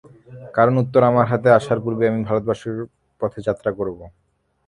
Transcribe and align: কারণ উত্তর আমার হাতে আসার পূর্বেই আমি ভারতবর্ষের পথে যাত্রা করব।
কারণ 0.55 0.73
উত্তর 0.83 1.01
আমার 1.09 1.25
হাতে 1.31 1.49
আসার 1.57 1.79
পূর্বেই 1.83 2.09
আমি 2.11 2.21
ভারতবর্ষের 2.29 2.75
পথে 3.21 3.39
যাত্রা 3.47 3.69
করব। 3.79 3.99